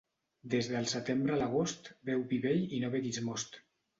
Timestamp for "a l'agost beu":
1.35-2.25